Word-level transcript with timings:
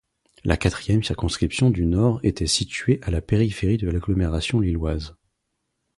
La 0.43 0.57
quatrième 0.57 1.03
circonscription 1.03 1.69
du 1.69 1.85
Nord 1.85 2.21
était 2.23 2.47
située 2.47 2.99
à 3.03 3.11
la 3.11 3.21
périphérie 3.21 3.77
de 3.77 3.87
l'agglomération 3.87 4.59
Lilloise. 4.59 5.15